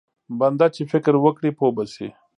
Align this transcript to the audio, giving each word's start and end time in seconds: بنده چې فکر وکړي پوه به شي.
بنده 0.39 0.67
چې 0.75 0.81
فکر 0.91 1.13
وکړي 1.19 1.51
پوه 1.57 1.71
به 1.75 1.83
شي. 1.93 2.07